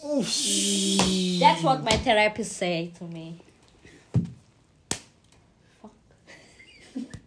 [0.00, 3.42] That's what my therapist say to me.
[5.82, 5.90] Fuck.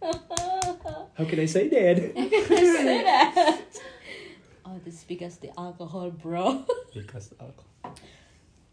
[1.17, 1.97] How can I say that?
[1.97, 3.61] say that.
[4.65, 6.63] Oh, this is because the alcohol, bro.
[6.93, 7.97] because alcohol.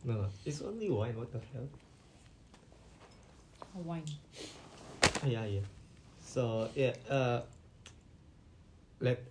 [0.05, 1.19] No, no, it's only wine.
[1.19, 1.67] What the hell?
[3.75, 4.05] Wine.
[5.27, 5.67] Yeah, yeah.
[6.29, 7.41] So yeah, uh,
[9.01, 9.25] let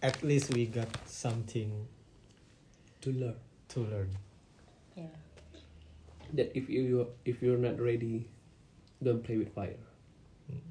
[0.00, 1.90] at least we got something
[3.02, 3.34] to learn
[3.74, 4.10] to learn.
[4.94, 5.10] Yeah.
[6.38, 8.30] that if you if you're not ready,
[9.02, 9.82] don't play with fire,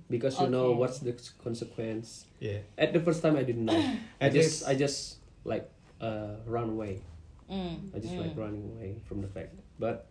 [0.10, 1.12] because you know what's the
[1.44, 2.24] consequence.
[2.40, 3.76] Yeah, At the first time, I didn't know.
[4.24, 5.68] I just least- I just like
[6.00, 7.04] uh run away.
[7.52, 7.92] Mm.
[7.92, 8.24] I just mm.
[8.24, 9.52] like running away from the fact.
[9.80, 10.08] But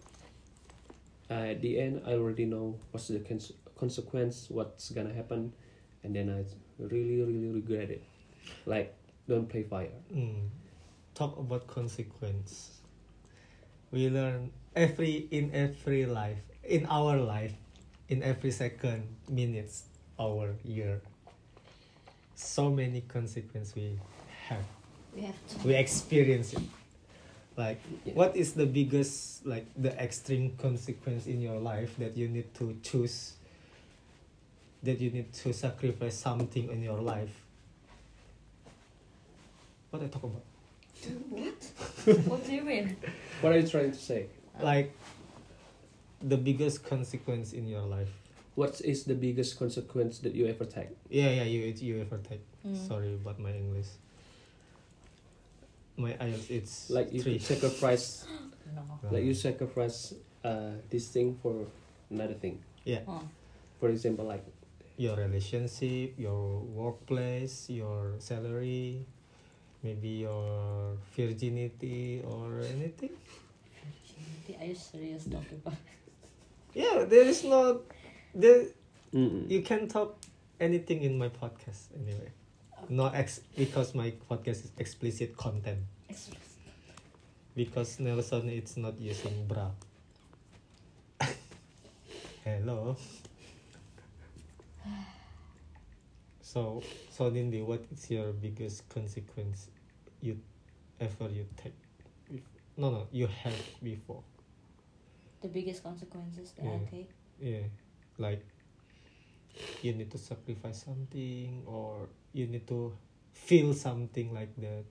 [1.32, 5.52] uh, at the end, I already know what's the cons- consequence, what's gonna happen,
[6.02, 6.44] and then I
[6.82, 8.02] really, really regret it.
[8.64, 8.94] Like,
[9.28, 9.90] don't play fire.
[10.14, 10.48] Mm.
[11.14, 12.78] Talk about consequence.
[13.90, 17.54] We learn every in every life in our life,
[18.08, 19.84] in every second, minutes,
[20.18, 21.00] hour, year.
[22.34, 23.98] So many consequence we
[24.48, 24.64] have.
[25.14, 25.68] We have to.
[25.68, 26.62] We experience it.
[27.56, 28.12] Like, Yeah.
[28.12, 32.76] what is the biggest, like, the extreme consequence in your life that you need to
[32.82, 33.34] choose?
[34.86, 37.34] That you need to sacrifice something in your life.
[39.90, 40.44] What I talk about?
[41.30, 41.62] what
[42.30, 42.96] what do you mean?
[43.40, 44.26] What are you trying to say?
[44.62, 44.94] like
[46.22, 48.08] the biggest consequence in your life
[48.54, 50.88] What is the biggest consequence that you ever take?
[51.10, 52.74] yeah yeah you you ever take Mm.
[52.88, 53.86] sorry about my english
[55.96, 58.26] my IELTS it's Like you three sacrifice,
[58.74, 58.82] No.
[59.12, 61.66] like you sacrifice uh, this thing for
[62.10, 62.58] another thing.
[62.84, 63.22] yeah Oh.
[63.78, 64.42] For example, like
[64.96, 69.04] your relationship your workplace your salary
[69.82, 73.10] maybe your virginity or anything
[74.06, 74.56] Virginity?
[74.60, 75.78] Are you serious talking about?
[76.74, 77.80] yeah there is no
[78.34, 78.66] there
[79.14, 79.48] Mm-mm.
[79.50, 80.16] you can talk
[80.60, 82.32] anything in my podcast anyway
[82.88, 85.80] not ex because my podcast is explicit content
[87.56, 89.70] because Nelson it's not using bra.
[92.44, 92.96] Hello.
[96.56, 99.68] So so Nindi, what is your biggest consequence
[100.22, 100.40] you
[100.98, 101.76] ever you take?
[102.78, 104.22] No no, you had before.
[105.42, 107.10] The biggest consequences that I take.
[107.38, 107.68] Yeah,
[108.16, 108.40] like
[109.82, 112.96] you need to sacrifice something or you need to
[113.34, 114.84] feel something like that.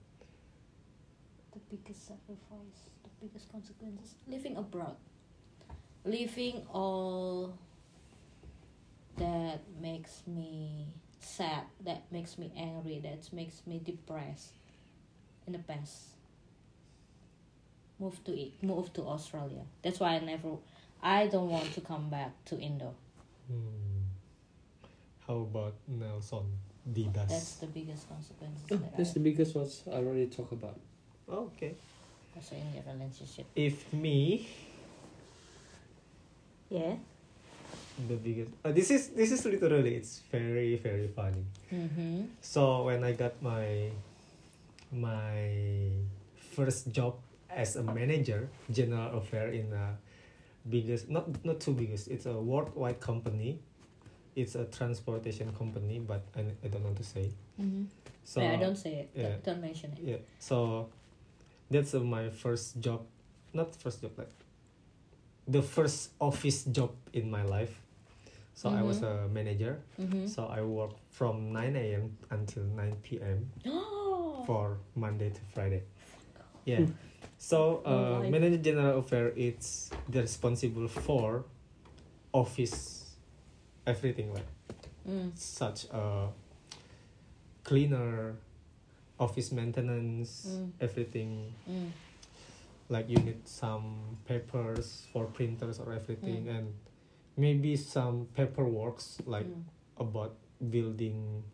[1.50, 4.14] The biggest sacrifice, the biggest consequences.
[4.28, 4.94] Living abroad.
[6.04, 7.58] Living all
[9.16, 10.94] that makes me
[11.26, 14.52] sad, that makes me angry, that makes me depressed
[15.46, 16.00] in the past.
[17.98, 19.62] Move to it, move to Australia.
[19.82, 20.56] That's why I never,
[21.02, 22.94] I don't want to come back to Indo.
[23.48, 24.02] Hmm.
[25.26, 26.44] How about Nelson
[26.92, 27.28] Didas?
[27.28, 30.78] That's the biggest consequence Oh, that that's I the biggest ones I already talked about.
[31.28, 31.74] okay.
[32.36, 33.46] also in the relationship.
[33.56, 34.46] If me,
[36.68, 36.96] Yeah.
[38.08, 38.52] The biggest.
[38.64, 41.44] Uh, this is this is literally it's very very funny.
[41.72, 42.28] Mm-hmm.
[42.40, 43.90] So when I got my
[44.92, 45.88] my
[46.52, 47.16] first job
[47.48, 49.96] as a manager, general affair in a
[50.68, 52.08] biggest not not too biggest.
[52.08, 53.58] It's a worldwide company.
[54.36, 57.32] It's a transportation company, but I, I don't want to say.
[57.56, 57.88] Mm-hmm.
[58.26, 59.10] So yeah, i don't say it.
[59.14, 59.40] yeah.
[59.40, 60.02] Don't, don't mention it.
[60.02, 60.20] yeah.
[60.38, 60.88] So
[61.70, 63.06] that's uh, my first job,
[63.54, 64.28] not first job like
[65.48, 67.80] the first office job in my life.
[68.56, 69.78] So I was a manager.
[70.00, 70.26] Mm-hmm.
[70.26, 72.16] So I work from 9 a.m.
[72.30, 73.50] until 9 p.m.
[74.46, 75.82] for Monday to Friday.
[76.64, 76.86] Yeah.
[77.38, 78.30] So Oh, uh, my.
[78.30, 81.44] manager general affair it's the responsible for
[82.32, 83.12] office
[83.86, 84.48] everything like
[85.06, 85.30] mm.
[85.36, 86.28] such a
[87.62, 88.36] cleaner,
[89.20, 90.70] office maintenance, Mm.
[90.80, 91.90] everything Mm.
[92.88, 96.56] like you need some papers for printers or everything Mm.
[96.58, 96.66] and
[97.36, 99.62] maybe some paperworks like Mm.
[100.00, 100.34] about
[100.70, 101.44] building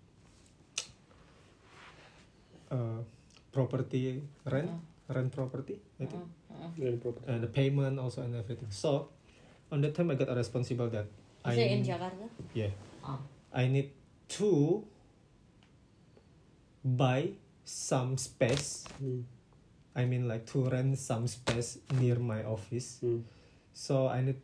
[2.71, 3.01] uh,
[3.53, 4.71] property rent
[5.09, 6.69] rent property I think uh, uh.
[6.79, 7.21] Very proper.
[7.31, 9.09] and the payment also and everything so
[9.71, 11.07] on that time I got a responsible that
[11.45, 12.27] Is I it in Jakarta?
[12.55, 12.71] yeah
[13.05, 13.19] Oh.
[13.53, 13.91] I need
[14.41, 14.85] to
[16.85, 19.25] buy some space Mm.
[19.95, 23.23] I mean like to rent some space near my office Mm.
[23.75, 24.41] so I need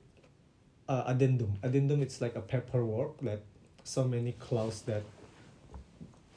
[0.88, 1.54] uh, addendum.
[1.62, 3.40] Addendum it's like a paperwork that
[3.84, 5.02] so many clause that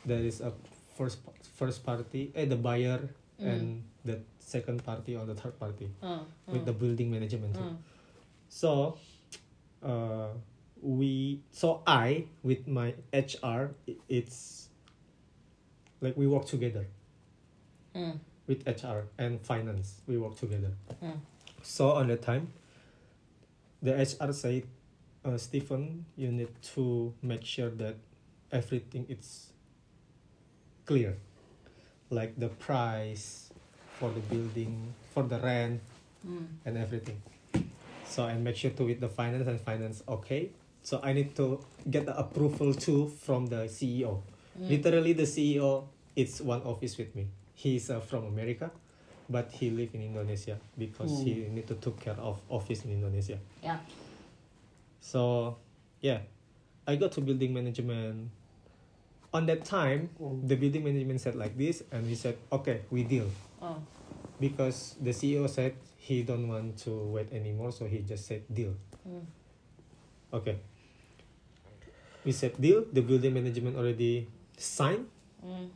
[0.06, 0.52] there is a
[0.98, 1.20] first
[1.56, 3.00] first party eh, the buyer
[3.42, 3.48] Mm.
[3.54, 7.74] and the second party or the third party Uh, with the building management uh,
[8.50, 8.98] so
[9.82, 10.28] uh
[10.84, 13.72] we so i with my hr
[14.08, 14.70] it's
[16.02, 16.86] like we work together.
[17.96, 18.12] Uh,
[18.48, 20.72] with hr and finance we work together.
[21.02, 21.14] Uh.
[21.64, 22.48] so on that time
[23.82, 24.64] the hr said
[25.26, 27.96] uh, stephen you need to make sure that
[28.52, 29.54] everything is
[30.86, 31.18] clear
[32.10, 33.50] like the price
[34.00, 35.82] for the building for the rent
[36.22, 36.46] Mm.
[36.66, 37.20] and everything.
[38.06, 40.52] So I make sure to with the finance and finance okay.
[40.84, 44.22] So I need to get the approval too from the CEO.
[44.54, 44.70] Mm.
[44.70, 47.26] Literally the CEO it's one office with me.
[47.56, 48.70] He's uh, from America,
[49.32, 53.40] but he live in Indonesia because he need to take care of office in Indonesia.
[53.64, 53.80] Yeah.
[55.00, 55.56] So
[56.04, 56.28] yeah,
[56.86, 58.30] I got to building management.
[59.32, 60.44] On that time, Mm.
[60.44, 63.32] the building management said like this, and we said okay, we deal
[63.64, 63.80] Oh.
[64.44, 68.76] because the CEO said he don't want to wait anymore, so he just said deal.
[69.08, 69.24] Mm.
[70.36, 70.60] Okay.
[72.28, 72.84] We said deal.
[72.92, 74.28] The building management already
[74.60, 75.08] signed.
[75.40, 75.72] Mm.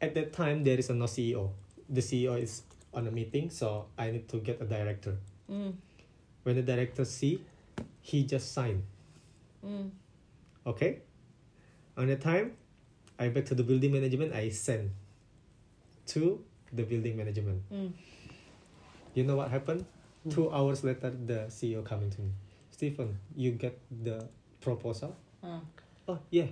[0.00, 1.52] At that time, there is a no CEO.
[1.88, 5.16] The CEO is on a meeting, so I need to get a director.
[5.50, 5.74] Mm.
[6.42, 7.42] When the director see,
[8.00, 8.82] he just sign.
[9.64, 9.90] Mm.
[10.66, 11.00] Okay.
[11.96, 12.52] On the time,
[13.18, 14.32] I back to the building management.
[14.32, 14.90] I send
[16.06, 16.42] to
[16.72, 17.62] the building management.
[17.72, 17.92] Mm.
[19.14, 19.86] You know what happened?
[20.30, 22.30] Two hours later, the CEO coming to me.
[22.70, 24.26] Stephen, you get the
[24.60, 25.14] proposal?
[25.42, 25.60] Uh.
[26.08, 26.46] Oh yeah.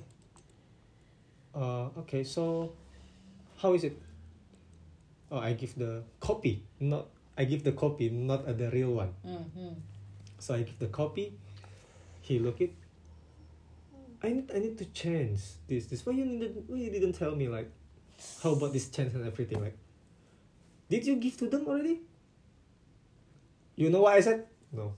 [1.55, 2.73] Uh okay, so
[3.57, 3.97] how is it?
[5.33, 9.17] Oh I give the copy, not I give the copy, not uh, the real one.
[9.25, 9.49] Mm.
[9.57, 9.77] Mm.
[10.39, 11.33] So I give the copy.
[12.21, 12.77] He look it.
[14.23, 16.05] I need I need to change this this.
[16.05, 17.73] Why you didn't why you didn't tell me like
[18.45, 19.75] how about this change and everything like
[20.93, 22.05] did you give to them already?
[23.75, 24.45] You know what I said?
[24.71, 24.93] No.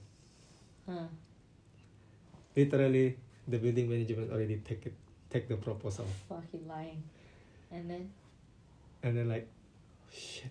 [0.90, 1.07] Uh.
[2.59, 3.16] Literally
[3.47, 4.99] the building management already take it
[5.31, 6.11] take the proposal.
[6.29, 7.07] Fucking lying.
[7.70, 8.11] And then.
[9.05, 9.47] And then like
[10.14, 10.50] shit.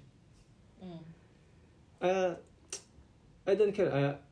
[0.84, 1.00] Mm.
[2.02, 2.36] Uh
[3.48, 3.92] I don't care.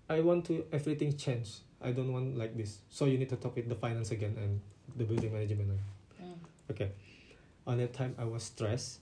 [0.10, 1.64] I I want to everything change.
[1.82, 2.80] I don't want like this.
[2.90, 4.60] So you need to talk with the finance again and
[4.96, 5.80] the building management.
[6.22, 6.36] Mm.
[6.70, 6.92] Okay,
[7.66, 9.00] on that time I was stressed.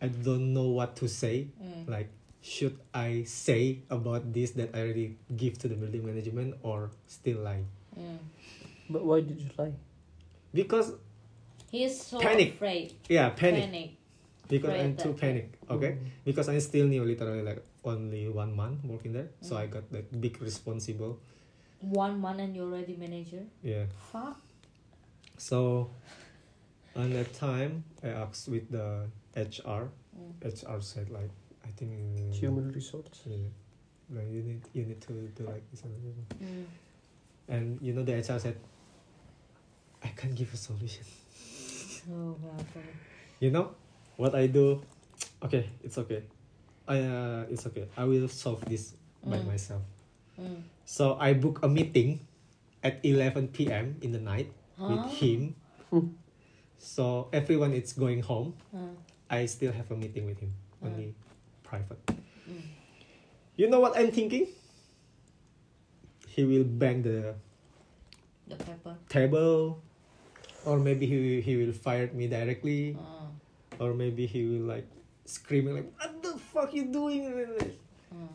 [0.00, 1.48] I don't know what to say.
[1.56, 1.88] Mm.
[1.88, 2.10] Like,
[2.42, 7.38] should I say about this that I already give to the building management or still
[7.40, 7.64] lie?
[7.98, 8.18] Mm.
[8.90, 9.72] But why did you lie?
[10.52, 10.92] Because
[11.72, 12.54] He's so Panic.
[12.54, 12.92] afraid.
[13.08, 13.64] yeah, panic.
[13.64, 13.90] Panic.
[14.48, 15.58] Because Afraid I'm too that- panic.
[15.70, 16.10] Okay, Mm.
[16.24, 19.58] because I'm still new, literally like only one month working there, so Mm.
[19.62, 21.18] I got that big responsible.
[21.80, 23.44] One month and you're already manager.
[23.62, 23.86] Yeah.
[24.12, 24.40] Fuck.
[25.38, 25.90] So,
[26.94, 29.90] on that time, I asked with the HR.
[30.16, 30.32] Mm.
[30.44, 31.30] HR said like,
[31.64, 31.92] I think
[32.34, 33.22] Human resource.
[33.26, 33.36] Yeah,
[34.10, 36.38] like you need you need to do like this and that.
[36.38, 36.64] Mm.
[37.48, 38.56] And you know the HR said,
[40.02, 41.04] I can't give a solution.
[42.10, 42.56] Oh wow.
[43.40, 43.74] You know,
[44.16, 44.82] what I do,
[45.44, 46.22] okay, it's okay.
[46.88, 47.88] I uh, it's okay.
[47.96, 49.46] I will solve this by Mm.
[49.46, 49.82] myself.
[50.38, 50.62] Mm.
[50.86, 52.20] So I book a meeting
[52.84, 53.96] at 11 p.m.
[54.00, 55.56] in the night with him.
[56.78, 58.54] So everyone is going home.
[58.70, 58.94] Uh,
[59.28, 60.86] I still have a meeting with him, Mm.
[60.86, 61.08] only
[61.66, 61.98] private.
[62.46, 62.62] mm.
[63.56, 64.46] You know what I'm thinking?
[66.28, 67.34] He will bang the
[68.46, 68.94] The pepper.
[69.08, 69.82] table,
[70.68, 73.32] or maybe he he will fire me directly, Uh,
[73.80, 74.86] or maybe he will like
[75.24, 77.64] screaming like, "What the fuck you doing?" uh,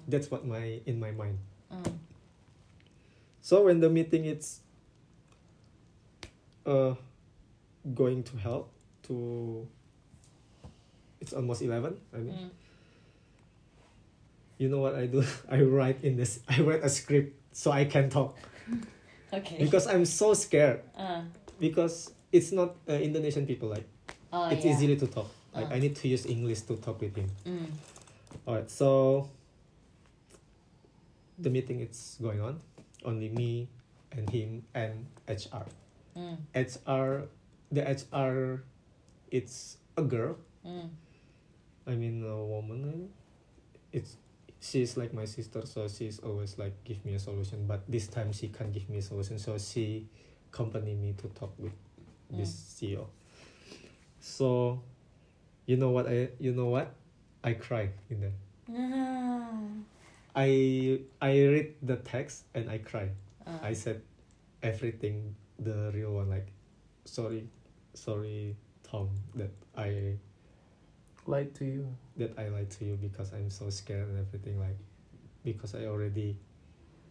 [0.08, 1.38] That's what my in my mind.
[1.72, 1.82] uh.
[3.42, 4.62] So when the meeting it's
[6.66, 6.94] uh
[7.98, 8.70] going to help
[9.10, 9.66] to
[11.20, 12.50] it's almost 11 I mean Mm.
[14.62, 17.86] you know what I do I write in this I write a script so I
[17.86, 18.38] can talk
[19.34, 19.58] Okay.
[19.58, 21.24] because I'm so scared uh,
[21.60, 23.88] because it's not uh, Indonesian people like
[24.34, 24.72] oh, it's yeah.
[24.72, 25.72] easily to talk like.
[25.72, 27.68] I need to use English to talk with him Mm.
[28.48, 29.30] Alright, so
[31.38, 32.60] the meeting is going on.
[33.04, 33.68] Only me
[34.12, 35.66] and him and HR.
[36.18, 36.38] Mm.
[36.56, 37.28] HR,
[37.72, 38.64] the HR,
[39.30, 40.38] it's a girl.
[40.66, 40.90] Mm.
[41.88, 43.10] I mean a woman.
[43.92, 44.16] It's
[44.62, 47.66] she's like my sister, so she's always like give me a solution.
[47.68, 50.08] But this time she can't give me a solution, so she
[50.54, 51.74] accompany me to talk with
[52.30, 53.08] this CEO.
[54.22, 54.82] So,
[55.66, 56.94] you know what I you know what,
[57.44, 58.38] I cried in there.
[58.72, 59.50] Ah.
[60.36, 63.12] I I read the text and I cried.
[63.46, 64.02] Uh, I said
[64.64, 66.48] everything the real one like
[67.06, 67.50] sorry
[67.94, 70.16] sorry Tom that I
[71.28, 71.86] Lied to you.
[72.18, 74.78] that I lied to you because I'm so scared and everything like
[75.44, 76.36] because I already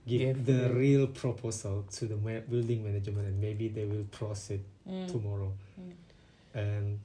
[0.06, 0.68] give Yeah, the yeah.
[0.74, 5.06] real proposal to the ma- building management and maybe they will proceed mm.
[5.10, 5.92] tomorrow Mm.
[6.54, 6.98] And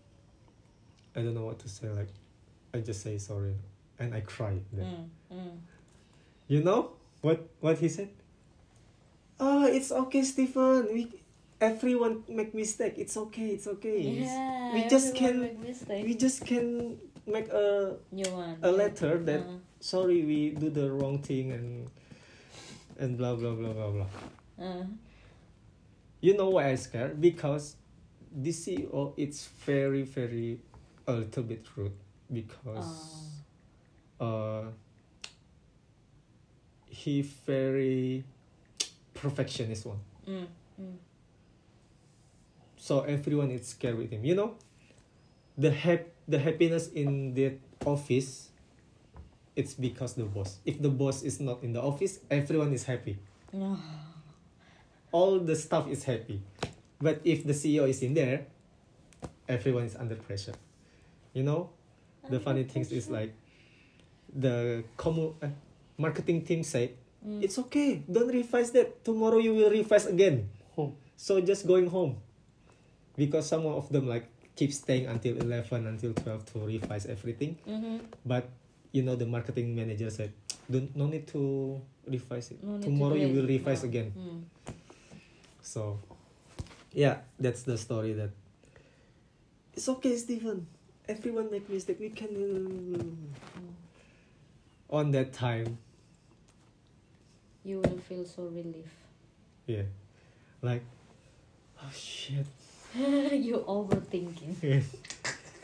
[1.16, 2.10] I don't know what to say like
[2.74, 3.56] I just say sorry
[4.00, 5.10] and I cried then.
[5.32, 5.38] Mm.
[5.38, 5.58] Mm.
[6.48, 8.10] You know what what he said?
[9.40, 10.88] Oh, it's okay, Stephen.
[10.94, 11.12] We
[11.60, 12.96] everyone make mistake.
[12.98, 13.56] It's okay.
[13.56, 14.00] It's okay.
[14.02, 15.56] Yeah, we just can-
[15.90, 18.58] we just can make a New one.
[18.62, 21.90] a letter that Uh, sorry we do the wrong thing and
[23.00, 24.10] and blah blah blah blah blah.
[24.60, 24.86] uh,
[26.22, 27.20] You know why I scared?
[27.22, 27.76] Because
[28.36, 30.60] this CEO it's very very
[31.08, 31.94] a little bit rude
[32.32, 33.30] because
[34.20, 34.64] uh
[36.88, 38.24] he very
[39.14, 40.00] perfectionist one.
[40.28, 40.46] mm.
[40.82, 40.96] Mm.
[42.76, 44.56] so everyone is scared with him you know
[45.58, 47.54] the hap- the happiness in the
[47.86, 48.50] office
[49.56, 53.18] it's because the boss if the boss is not in the office everyone is happy
[53.54, 53.78] No.
[55.14, 56.42] all the staff is happy
[57.02, 58.46] but if the ceo is in there
[59.48, 60.56] everyone is under pressure.
[61.34, 61.70] You know?
[62.30, 63.34] The funny things is like
[64.34, 65.54] the commu- uh,
[65.98, 66.92] marketing team said
[67.26, 67.42] Mm.
[67.42, 68.06] it's okay.
[68.06, 69.02] Don't revise that.
[69.04, 70.50] Tomorrow you will revise again.
[70.78, 70.94] Oh.
[71.18, 72.18] so just going home.
[73.18, 77.58] Because some of them like keep staying until 11 until 12 to revise everything.
[77.66, 78.02] Mhm.
[78.26, 78.46] but
[78.94, 80.32] you know the marketing manager said
[80.70, 81.76] don't no need to
[82.08, 82.62] revise it.
[82.64, 83.90] No need to tomorrow you will revise No.
[83.90, 84.10] again.
[84.14, 84.42] Mm.
[85.66, 85.98] so
[86.96, 88.32] yeah that's the story that
[89.76, 90.66] it's okay Stephen
[91.08, 93.28] everyone make mistake we can
[94.90, 95.78] on that time
[97.66, 98.90] You will feel so relief.
[99.68, 99.90] yeah
[100.62, 100.84] like
[101.84, 102.46] oh shit
[102.96, 104.56] you overthinking.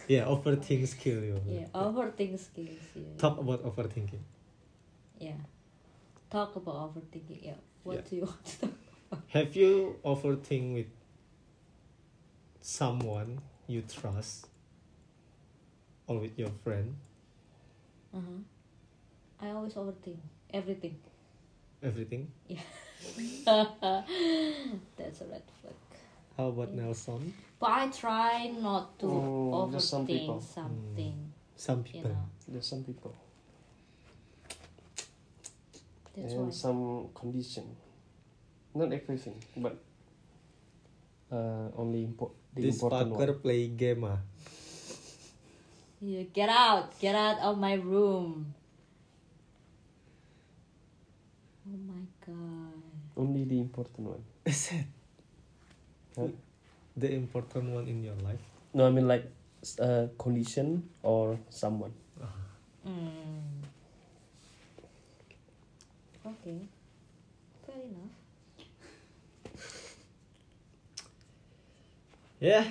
[0.07, 2.81] yeah overthink skill you Yeah, overthink skills.
[2.95, 3.15] Yeah.
[3.17, 4.19] talk about overthinking
[5.21, 5.37] Yeah.
[6.31, 7.39] Talk about overthinking.
[7.43, 7.59] Yeah.
[7.83, 8.01] What Yeah.
[8.09, 8.73] do you want to talk?
[9.11, 10.89] About have you overthink with
[12.61, 14.47] someone you trust
[16.07, 16.95] or with your friend
[18.13, 18.41] Uh-huh.
[19.41, 20.19] I always overthink
[20.53, 20.95] everything.
[21.81, 22.27] everything?
[22.47, 22.59] Yeah.
[23.45, 25.73] That's a red flag.
[26.37, 27.33] How about Nelson?
[27.59, 30.35] But I try not to Oh, just some people.
[30.37, 31.31] overthink something.
[31.55, 32.09] Some You people.
[32.11, 33.15] know, There's some people
[36.15, 36.51] that's and why.
[36.51, 37.75] some condition.
[38.75, 39.77] Not everything, but
[41.31, 43.39] uh, only impo- the This fucker one.
[43.41, 44.19] play game ah.
[46.01, 48.53] Yeah, get out, get out of my room.
[51.63, 52.81] Oh my god.
[53.15, 54.23] Only the important one.
[54.45, 54.85] Is it
[56.17, 56.27] Huh?
[56.97, 58.41] the important one in your life?
[58.73, 59.23] No, I mean like
[59.63, 61.93] s- uh, condition or someone.
[62.83, 63.61] Mm.
[66.25, 66.59] Okay.
[72.41, 72.65] Yeah.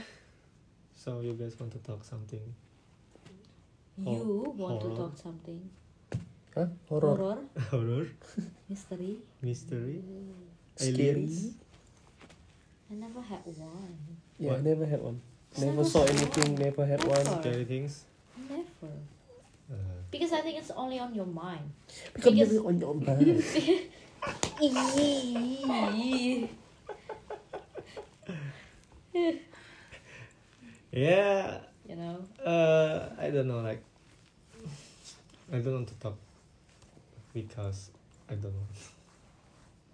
[0.99, 2.43] So you guys want to talk something?
[4.03, 5.62] Hor- You want to talk something?
[6.55, 6.66] Huh?
[6.89, 7.16] Horror.
[7.16, 7.39] Horror?
[7.71, 8.07] Horror,
[8.68, 9.16] Mystery?
[9.41, 10.03] mystery,
[10.75, 11.09] Scary.
[11.09, 11.55] aliens.
[12.91, 13.95] I never had one.
[14.39, 15.21] Yeah, I never had one.
[15.57, 16.55] Never Never saw had anything.
[16.55, 16.62] one.
[16.66, 17.23] Never had one.
[17.25, 17.41] Never.
[17.41, 18.03] Scary things.
[18.51, 18.93] Never.
[19.71, 19.75] Uh,
[20.11, 21.71] Because I think it's only on your mind.
[22.12, 23.45] Because Because- maybe on your mind.
[24.61, 26.49] Eee.
[30.93, 31.59] Yeah.
[31.88, 32.24] you know?
[32.45, 33.61] Uh, I don't know.
[33.61, 33.82] Like,
[35.53, 36.16] I don't want to talk
[37.34, 37.91] because
[38.28, 38.68] I don't know.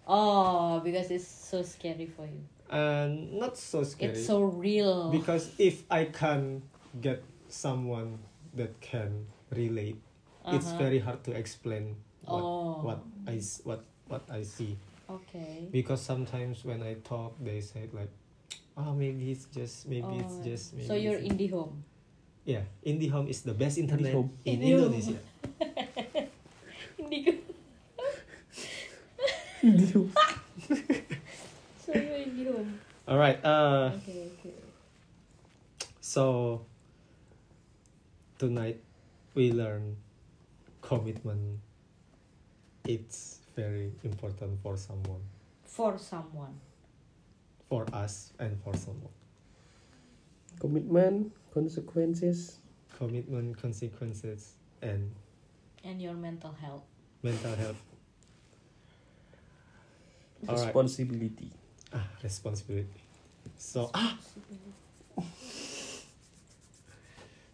[0.09, 2.39] Oh, because it's so scary for you.
[2.71, 4.13] And not so scary.
[4.13, 5.11] It's so real.
[5.11, 6.63] because if I can
[7.01, 8.19] get someone
[8.55, 9.99] that can relate,
[10.47, 10.79] it's Uh-huh.
[10.79, 12.83] very hard to explain what Oh.
[12.87, 14.79] what I what what I see.
[15.11, 15.67] Okay.
[15.75, 18.11] Because sometimes when I talk, they say like,
[18.77, 21.83] "Oh, maybe it's just maybe it's Oh, just maybe." so you're in the home.
[22.45, 22.63] yeah.
[22.85, 24.31] in the home is the best internet IndiHome.
[24.45, 24.93] in IndiHome.
[24.93, 25.19] Indonesia.
[26.99, 27.33] Indigo.
[31.83, 32.79] so you're indie home.
[33.09, 33.39] All right.
[33.45, 34.55] Uh, Okay, okay.
[36.01, 36.63] so
[38.39, 38.79] tonight
[39.35, 39.97] we learn
[40.83, 41.59] commitment.
[42.87, 45.23] It's very important for someone,
[45.65, 46.55] For someone.
[47.69, 49.13] For us, and for someone.
[50.61, 52.59] Commitment, consequences.
[52.99, 55.13] Commitment, consequences, and
[55.85, 56.85] And your mental health.
[57.23, 57.77] mental health.
[60.49, 60.67] All right.
[60.67, 61.51] responsibility.
[61.93, 63.03] Ah, responsibility.
[63.59, 64.17] So ah,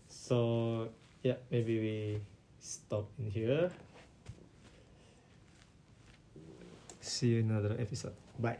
[0.08, 0.88] so
[1.22, 2.20] yeah, maybe we
[2.60, 3.70] stop in here.
[7.00, 8.14] See you in another episode.
[8.38, 8.58] Bye.